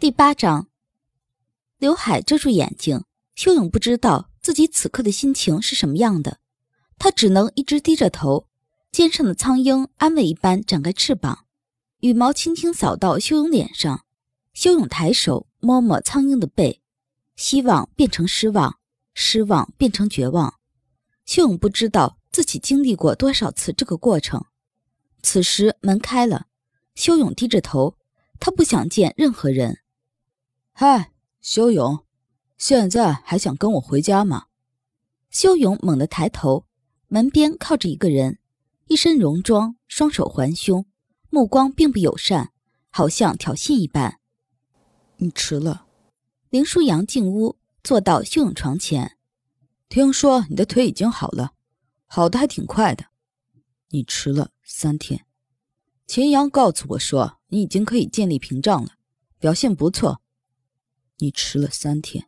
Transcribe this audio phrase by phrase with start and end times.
[0.00, 0.68] 第八章，
[1.76, 3.04] 刘海遮住眼睛，
[3.34, 6.40] 修勇不知道自己此刻的心情是什么样的，
[6.96, 8.48] 他只能一直低着头。
[8.90, 11.44] 肩上的苍鹰安慰一般展开翅膀，
[11.98, 14.06] 羽毛轻轻扫到修勇脸上。
[14.54, 16.80] 修勇抬手摸摸苍鹰的背，
[17.36, 18.78] 希望变成失望，
[19.12, 20.54] 失望变成绝望。
[21.26, 24.46] 修勇不知道自己经历过多少次这个过程。
[25.22, 26.46] 此时门开了，
[26.94, 27.98] 修勇低着头，
[28.38, 29.80] 他不想见任何人。
[30.82, 31.12] 嗨，
[31.42, 32.06] 修勇，
[32.56, 34.46] 现在还想跟我回家吗？
[35.30, 36.64] 修勇猛地抬头，
[37.08, 38.38] 门边靠着一个人，
[38.86, 40.86] 一身戎装，双手环胸，
[41.28, 42.52] 目光并不友善，
[42.88, 44.20] 好像挑衅一般。
[45.18, 45.84] 你迟了。
[46.48, 49.18] 林舒扬进屋，坐到修勇床前。
[49.90, 51.52] 听说你的腿已经好了，
[52.06, 53.04] 好的还挺快的。
[53.90, 55.26] 你迟了三天。
[56.06, 58.92] 秦阳告诉我说你已经可以建立屏障了，
[59.38, 60.22] 表现不错。
[61.20, 62.26] 你迟了三天。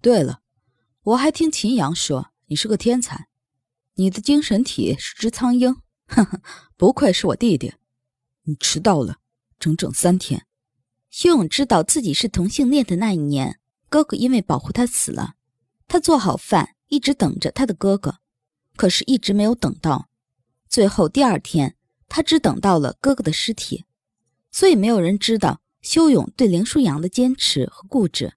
[0.00, 0.40] 对了，
[1.02, 3.28] 我还听秦阳说你是个天才，
[3.94, 5.74] 你的精神体是只苍鹰，
[6.06, 6.40] 呵呵，
[6.76, 7.74] 不愧是我弟弟。
[8.44, 9.18] 你迟到了
[9.58, 10.46] 整整三天。
[11.10, 15.34] 修勇知道自己是同性恋的那一年，哥哥因为保护他死了。
[15.88, 18.20] 他做好饭，一直等着他的哥哥，
[18.76, 20.08] 可是一直没有等到。
[20.68, 21.76] 最后第二天，
[22.08, 23.84] 他只等到了哥哥的尸体，
[24.52, 25.60] 所以没有人知道。
[25.82, 28.34] 修勇对林舒扬的坚持和固执，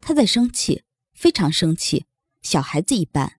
[0.00, 0.82] 他在生气，
[1.14, 2.06] 非常生气，
[2.42, 3.34] 小孩子一般。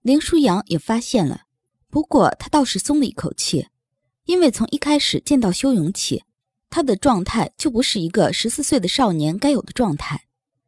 [0.00, 1.42] 林舒扬也发现了，
[1.90, 3.66] 不过他倒是松了一口气，
[4.24, 6.24] 因为从一开始见到修勇起，
[6.70, 10.24] 他的状态就不是一个十四岁的少年该有的状态。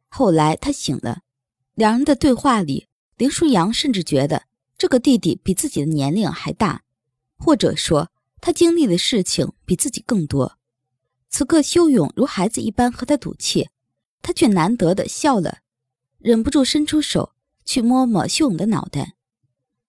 [0.07, 1.21] 后来他醒了，
[1.73, 4.43] 两人的对话里，林舒扬甚至觉得
[4.77, 6.83] 这个弟弟比自己的年龄还大，
[7.37, 10.58] 或者说他经历的事情比自己更多。
[11.29, 13.69] 此刻，修勇如孩子一般和他赌气，
[14.21, 15.59] 他却难得的笑了，
[16.17, 19.15] 忍不住伸出手去摸摸修勇的脑袋。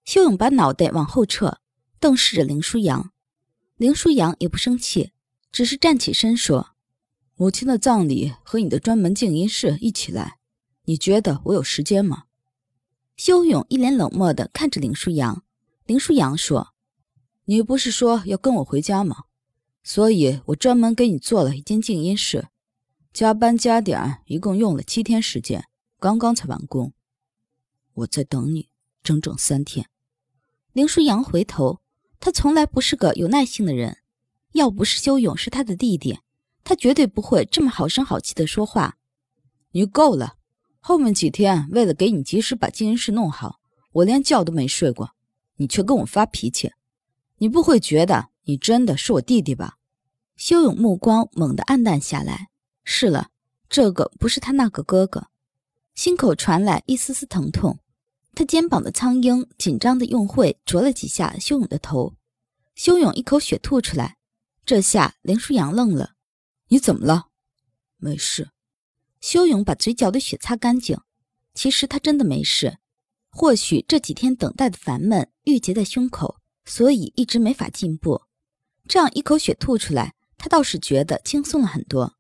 [0.05, 1.59] 修勇把脑袋往后撤，
[1.99, 3.11] 瞪视着林舒扬。
[3.77, 5.13] 林舒扬也不生气，
[5.51, 6.71] 只是站起身说
[7.37, 10.39] ：“母亲的葬礼和你的专门静音室一起来，
[10.85, 12.25] 你觉得我有时间吗？”
[13.17, 15.43] 修勇一脸冷漠的看着林舒扬。
[15.87, 16.75] 林舒扬说
[17.47, 19.25] ：“你不是说要跟我回家吗？”
[19.83, 22.49] 所以我专门给你做了一间静音室，
[23.13, 25.67] 加班加点，一共用了七天时间，
[25.99, 26.93] 刚刚才完工。
[27.95, 28.69] 我在等你
[29.03, 29.89] 整整三天。
[30.73, 31.81] 林舒扬回头，
[32.21, 33.99] 他从来不是个有耐性的人，
[34.53, 36.21] 要不是修勇是他的弟弟，
[36.63, 38.99] 他绝对不会这么好声好气的说话。
[39.73, 40.37] 你够了，
[40.79, 43.61] 后面几天为了给你及时把静音室弄好，
[43.93, 45.11] 我连觉都没睡过，
[45.57, 46.73] 你却跟我发脾气，
[47.39, 48.30] 你不会觉得？
[48.45, 49.77] 你真的是我弟弟吧？
[50.37, 52.49] 修勇目光猛地暗淡下来。
[52.85, 53.29] 是了，
[53.69, 55.29] 这个不是他那个哥哥。
[55.95, 57.79] 心口传来一丝丝疼痛，
[58.35, 62.15] 他肩膀的苍鹰紧张的用喙啄了几下修勇的头。
[62.75, 64.17] 修勇一口血吐出来。
[64.65, 66.13] 这下林舒扬愣了
[66.69, 67.29] ：“你怎么了
[67.99, 68.51] ？”“没事。”
[69.21, 70.99] 修勇把嘴角的血擦干净。
[71.53, 72.79] 其实他真的没事。
[73.31, 78.23] 或许这几天等待的烦闷郁结在胸口，所以一直没法进步。
[78.91, 82.17] 这样一口血吐出来，他倒是觉得轻松了很多。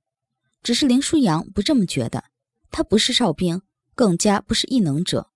[0.62, 2.26] 只是林舒扬不这么觉得，
[2.70, 3.62] 他不是哨兵，
[3.97, 5.32] 更加不是异能者，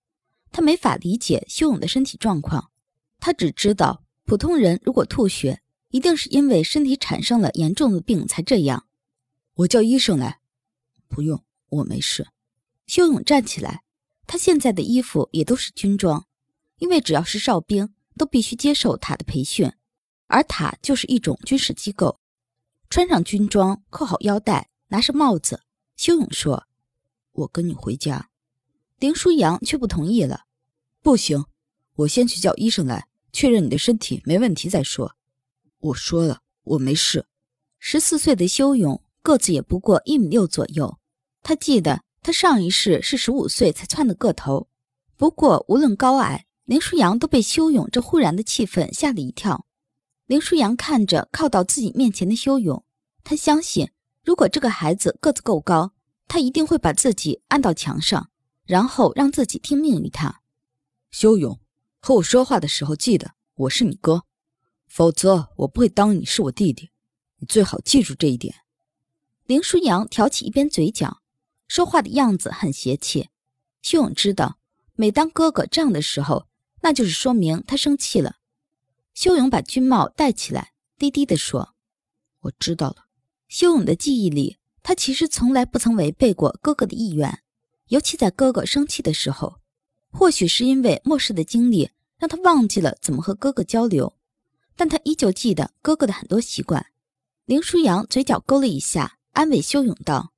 [0.53, 2.71] 他没法理解修勇的身体状况。
[3.19, 8.87] 他只知道，普通人如果吐血，一定是因为身体产生了严重的病才这样。
[9.55, 10.39] 我叫医生来。
[11.09, 12.29] 不用，我没事。
[12.87, 13.83] 修勇站起来，
[14.29, 16.29] 他现在的衣服也都是军装，
[16.79, 19.73] 因为只要是哨兵，都必须接受他的培训。
[20.27, 22.19] 而塔就是一种军事机构，
[22.91, 25.63] 穿上军装，扣好腰带，拿上帽子。
[25.97, 26.67] 修勇说
[27.33, 28.31] ：“我跟你回家。”
[28.99, 30.45] 林舒扬却不同意了
[31.03, 31.45] ：“不行，
[31.97, 35.15] 我先去叫医生来确认你的身体没问题再说。”
[35.79, 37.27] 我说了，我没事。
[37.79, 40.99] 十四岁的修勇个子也不过一米六左右，
[41.43, 44.69] 他记得他上一世是十五岁才窜的个头。
[45.17, 49.67] 不过无论高矮，林舒扬都被修勇这忽然的气氛吓了一跳。
[50.27, 52.83] 林舒扬看着靠到自己面前的修勇，
[53.23, 53.91] 他相信，
[54.23, 55.93] 如果这个孩子个子够高，
[56.27, 58.31] 他一定会把自己按到墙上，
[58.65, 60.41] 然后让自己听命于他。
[61.11, 61.61] 修勇，
[62.01, 64.23] 和我说话的时候记得我是你哥，
[64.89, 66.91] 否则我不会当你是我弟弟。
[67.39, 68.55] 你最好记住这一点。
[69.45, 71.21] 林舒扬挑起一边嘴角，
[71.69, 73.29] 说话的样子很邪气。
[73.83, 74.59] 修勇知道，
[74.95, 76.47] 每当哥哥这样的时候，
[76.81, 78.37] 那就是说明他生气了。
[79.15, 81.75] 修勇把军帽戴起来，低低地说
[82.43, 83.07] ：“我知道了。”
[83.49, 87.43] 修勇的记忆里，他其实从来不曾违背过哥哥的意愿，
[87.89, 89.61] 尤其在哥哥生气的时候。
[90.11, 94.17] 或许是因为末世的经历让他忘记了怎么和哥哥交流，
[94.77, 96.87] 但他依旧记得哥哥的很多习惯。
[97.47, 100.33] 林舒扬嘴角勾了一下，安慰修勇道：“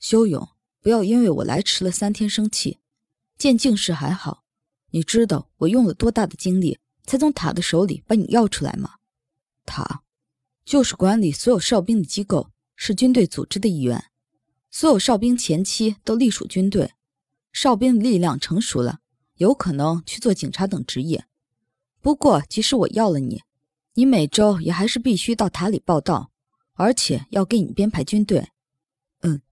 [0.00, 0.48] 修勇，
[0.80, 2.78] 不要因为我来迟了三天生气。
[3.36, 4.44] 见静时还好，
[4.90, 8.96] 你知道我用了多大的精力才从塔的手里把你要出来吗？
[9.64, 10.02] 塔，
[10.64, 14.10] 就是管理所有哨兵的机构，是军队组织的一员。
[14.70, 16.92] 所有哨兵前期都隶属军队，
[17.52, 19.00] 哨兵的力量成熟了。”
[19.36, 21.26] 有可能去做警察等职业，
[22.00, 23.42] 不过即使我要了你，
[23.92, 26.30] 你每周也还是必须到塔里报道，
[26.72, 28.48] 而且要给你编排军队。
[29.20, 29.42] 嗯，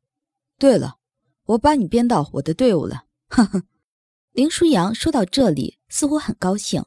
[0.59, 0.97] 对了，
[1.45, 3.05] 我把你编到我的队伍了。
[3.29, 3.65] 呵呵。
[4.33, 6.83] 林舒扬说到这里，似乎很高兴。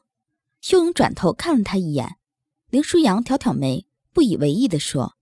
[0.68, 2.18] 修勇转头看了他一眼，
[2.68, 5.16] 林舒扬挑挑眉，不以为意地说：“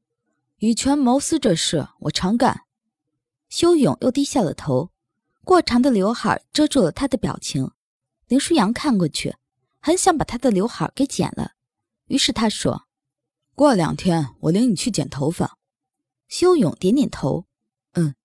[0.58, 2.62] 以权谋私这事，我常干。”
[3.48, 4.90] 修勇又低下了头。
[5.44, 7.70] 过长的刘海遮住了他的表情，
[8.26, 9.36] 林舒扬看过去，
[9.78, 11.52] 很想把他的刘海给剪了。
[12.08, 12.88] 于是他说
[13.54, 15.56] ：“过两天我领你去剪头发。”
[16.26, 17.46] 修勇点点头
[17.94, 18.16] ：“嗯。”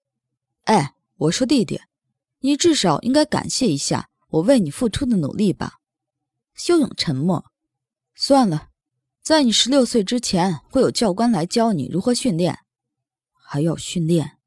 [0.65, 1.81] 哎，我说弟弟，
[2.39, 5.80] 你至少应该感谢一下我为你付出的努力吧。
[6.63, 7.43] 修勇沉默
[8.13, 8.67] ：“算了，
[9.23, 12.59] 在你十六岁之前会有教官来教你如何训练，
[13.33, 14.37] 还要训练。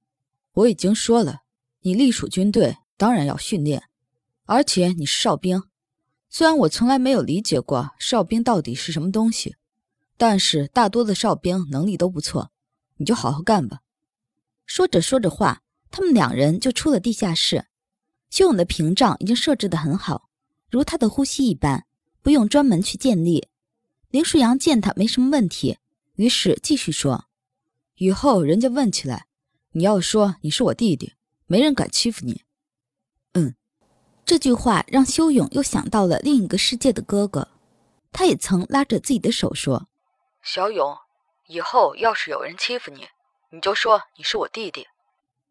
[0.53, 1.41] 我已经说了。”
[1.83, 3.83] 你隶属军队，当然要训练，
[4.45, 5.65] 而且你是哨兵。
[6.31, 9.57] 虽然我从来没有理解过哨兵到底是什么东西，
[10.17, 12.53] 但是大多的哨兵能力都不错。
[12.97, 13.81] 你就好好干吧。
[14.67, 17.67] 说着说着话，他们两人就出了地下室。
[18.31, 20.31] 修勇的屏障已经设置得很好，
[20.71, 21.85] 如他的呼吸一般，
[22.25, 23.49] 不用专门去建立。
[24.09, 25.77] 林舒扬见他没什么问题，
[26.15, 27.27] 于是继续说
[27.97, 29.27] ：“以后人家问起来，
[29.73, 31.13] 你要说你是我弟弟。”
[31.47, 32.41] 没人敢欺负你。
[33.35, 33.55] 嗯，
[34.25, 37.49] 这句话让修勇又想到了另一个世界的哥哥，
[38.11, 39.87] 他也曾拉着自己的手说
[40.43, 40.97] ：“小勇，
[41.49, 43.07] 以后要是有人欺负你，
[43.51, 44.87] 你就说你是我弟弟。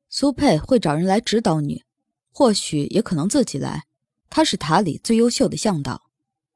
[0.09, 1.83] 苏佩会找人来指导你，
[2.31, 3.83] 或许也可能自己来。
[4.31, 6.09] 他是塔里最优秀的向导。”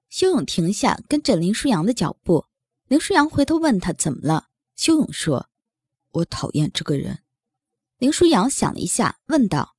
[0.09, 2.45] 修勇停下，跟着林舒扬的脚步。
[2.87, 5.49] 林舒扬回头问他怎么了，修勇说
[6.13, 7.23] ：“我讨厌这个人。”
[7.99, 9.75] 林舒扬想了一下，问道：“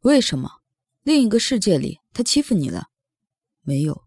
[0.00, 0.60] 为什么？
[1.02, 2.88] 另一个世界里他欺负你了？
[3.62, 4.04] 没有，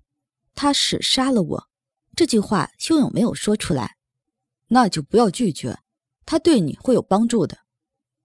[0.56, 1.68] 他是杀了我。”
[2.16, 3.98] 这句话修勇没有说出来。
[4.68, 5.80] 那就不要拒绝，
[6.26, 7.60] 他对你会有帮助的。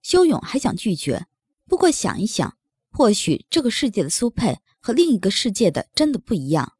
[0.01, 1.27] 修勇还想拒绝，
[1.65, 2.57] 不过想一想，
[2.91, 6.76] 或许这个世界的苏佩和另一个世界的真的不一样。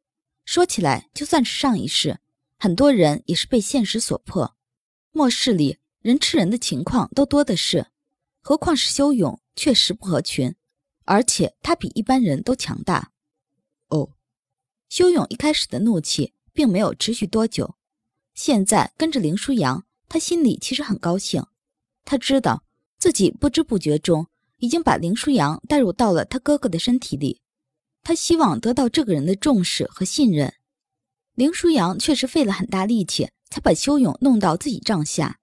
[0.50, 2.20] 说起来，就算是上一世，
[2.58, 4.56] 很多人也是被现实所迫。
[5.12, 7.88] 末世里人吃人的情况都多的是。
[8.40, 10.54] 何况是修勇，确实不合群，
[11.04, 13.12] 而且他比一般人都强大。
[13.88, 14.12] 哦，
[14.88, 17.76] 修勇一开始的怒气并没有持续多久，
[18.32, 21.44] 现在跟着林舒扬，他心里其实很高兴。
[22.06, 22.64] 他知道
[22.98, 27.42] 自己不知不觉中已经把林舒扬带入到了他哥哥的身体里，
[28.02, 30.54] 他希望得到这个人的重视和信任。
[31.34, 35.38] 林舒扬确实费了很大力气才把修勇弄到自己帐下，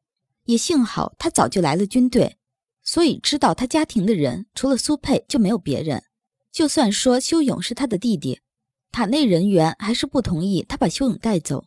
[0.45, 2.37] 也幸好他早就来了军队。
[2.83, 6.03] 所以，知道他家庭的人除了苏佩就没有别人。
[6.51, 8.39] 就算说修勇是他的弟弟，
[8.91, 11.65] 塔内人员还是不同意他把修勇带走。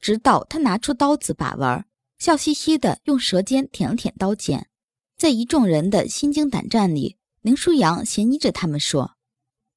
[0.00, 1.86] 直到他拿出刀子把玩，
[2.18, 4.68] 笑嘻嘻的用舌尖舔了舔刀尖。
[5.16, 9.13] 在一众人的心惊胆战里，林舒扬嫌疑着他们说：“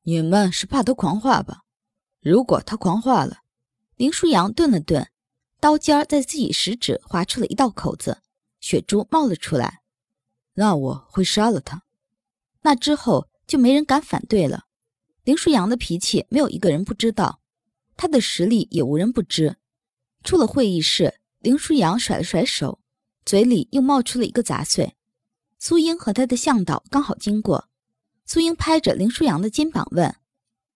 [0.10, 1.64] 你们是怕他狂化吧？
[2.22, 3.40] 如果他狂化了……”
[3.98, 5.10] 林舒扬顿了顿，
[5.60, 8.22] 刀尖在自己食指划出了一道口子，
[8.62, 9.82] 血珠冒了出来。
[10.54, 11.84] 那我会杀了他。
[12.62, 14.64] 那之后就没人敢反对了。
[15.26, 17.42] 林舒扬的脾气没有一个人不知道，
[17.98, 19.58] 他的实力也无人不知。
[20.24, 22.80] 出了会议室，林舒扬甩了甩手，
[23.26, 24.96] 嘴里又冒出了一个杂碎。
[25.60, 27.68] 苏英和他的向导刚好经过，
[28.30, 30.14] 苏英拍着林舒扬的肩膀问：“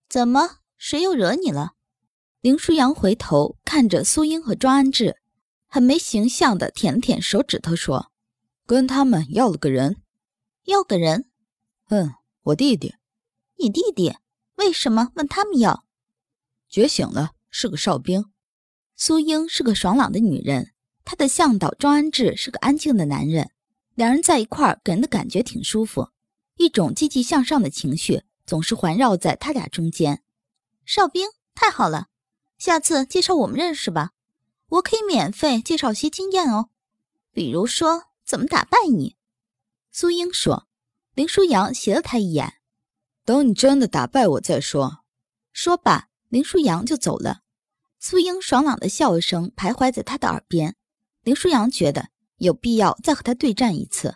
[0.08, 0.60] 怎么？
[0.78, 1.74] 谁又惹你了？”
[2.40, 5.18] 林舒扬回头看着苏英和庄安志，
[5.68, 8.10] 很没形象的舔了舔手指头，说。
[8.66, 10.02] 跟他们要了个人，
[10.64, 11.26] 要个人。
[11.90, 12.96] 嗯，我弟弟。
[13.58, 14.16] 你弟弟
[14.56, 15.84] 为什么问他们要？
[16.70, 18.32] 觉醒了，是个哨兵。
[18.96, 20.72] 苏英是个爽朗的女人，
[21.04, 23.52] 她的向导庄安志是个安静的男人。
[23.96, 26.08] 两人在一块儿给人的感觉挺舒服，
[26.62, 30.24] 一种积极向上的情绪总是环绕在他俩中间。
[30.86, 32.08] 哨兵太好了，
[32.58, 34.12] 下次介绍我们认识吧，
[34.68, 36.70] 我可以免费介绍些经验哦，
[37.32, 38.04] 比如说。
[38.24, 39.18] 怎么打败你？
[39.92, 40.70] 苏英说。
[41.16, 42.62] 林舒扬斜了他一眼
[43.26, 45.00] ：“等你真的打败我再说。”
[45.52, 47.42] 说罢，林舒扬就走了。
[48.00, 50.78] 苏英爽朗的笑声徘徊在他的耳边。
[51.24, 54.16] 林舒扬觉得有必要再和他对战一次，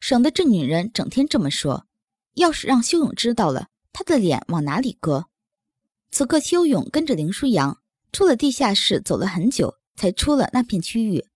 [0.00, 1.86] 省得这女人整天这么说。
[2.34, 5.26] 要是让修勇知道了，他的脸往哪里搁？
[6.10, 7.80] 此刻，修勇跟着林舒扬
[8.12, 11.26] 出了地下室，走了很久才出了那片区域。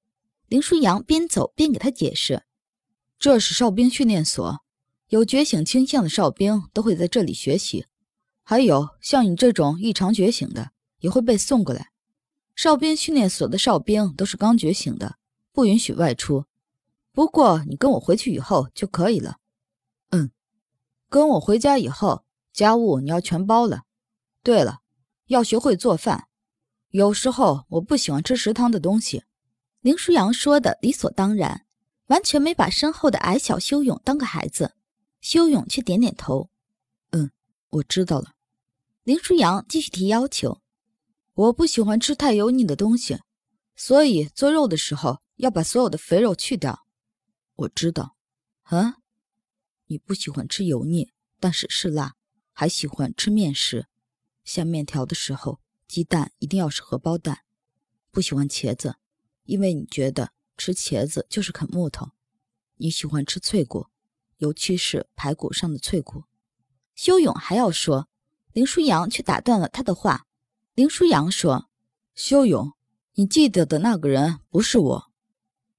[0.49, 2.45] 林舒扬边走边给他解释
[3.19, 4.61] ：“这是哨兵训练所，
[5.09, 7.87] 有觉醒倾向的哨兵都会在这里学习，
[8.43, 11.91] 还有像你这种异常觉醒的也会被送过来。
[12.55, 15.17] 哨兵训练所的哨兵都是刚觉醒的，
[15.53, 16.45] 不允许外出。
[17.15, 19.39] 不过你跟我回去以后就可以了。
[20.11, 20.31] 嗯。”
[21.09, 23.85] 跟我回家以后，家务你要全包了。
[24.43, 24.81] 对了，
[25.27, 26.27] 要学会做饭。
[26.91, 29.23] 有时候我不喜欢吃食堂的东西。
[29.81, 31.67] 林舒扬说的理所当然，
[32.07, 34.75] 完全没把身后的矮小修勇当个孩子。
[35.21, 36.51] 修勇却点点头
[37.13, 37.31] ：“嗯，
[37.71, 38.33] 我知道了。”
[39.05, 40.61] 林舒扬继续提要求
[41.35, 43.21] ：“我不喜欢吃太油腻的东西，
[43.77, 46.84] 所以做肉的时候要把所有的肥肉去掉。”
[47.55, 48.17] 我知道。
[48.63, 48.97] 啊？
[49.87, 52.17] 你不喜欢吃油腻，但是是辣，
[52.53, 53.87] 还喜欢吃面食。
[54.43, 57.41] 下面条的时候，鸡蛋一定要是荷包蛋。
[58.11, 58.97] 不喜欢茄子，
[59.45, 62.13] 因为你觉得吃茄子就是啃木头。
[62.77, 63.89] 你喜欢吃脆骨，
[64.39, 66.25] 尤其是排骨上的脆骨。
[66.95, 68.09] 修勇还要说，
[68.53, 70.27] 林舒扬却打断了他的话。
[70.75, 71.69] 林舒扬说
[72.17, 72.73] ：“修勇，
[73.15, 75.13] 你记得的那个人不是我。”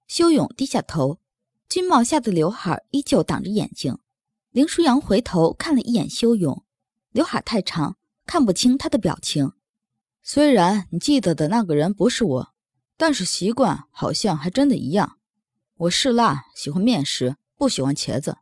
[0.07, 1.19] 修勇低下头。
[1.75, 3.97] 军帽下的刘海依旧挡着眼睛。
[4.51, 6.63] 林舒扬回头看了一眼修勇，
[7.11, 9.51] 刘海太长，看不清他的表情。
[10.23, 12.53] 虽然你记得的那个人不是我，
[12.95, 15.17] 但是习惯好像还真的一样。
[15.75, 18.37] 我是辣，喜欢面食，不喜欢茄子。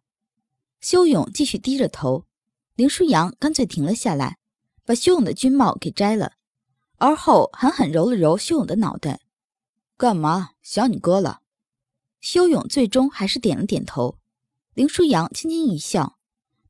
[0.80, 2.28] 修勇继续低着头，
[2.75, 4.38] 林舒扬干脆停了下来，
[4.86, 6.34] 把修勇的军帽给摘了，
[6.98, 9.22] 而后狠狠揉了揉修勇的脑袋。
[9.98, 10.52] 干嘛？
[10.62, 11.40] 想你哥了？
[12.24, 14.18] 修勇最终还是点了点头，
[14.75, 16.18] 林舒扬轻轻一笑，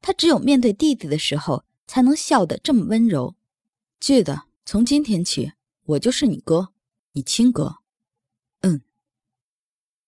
[0.02, 3.36] 他只有面对弟弟的时候才能笑得这么温柔。
[4.00, 5.54] 记得从今天起，
[5.86, 6.70] 我就是你哥，
[7.12, 7.83] 你亲哥。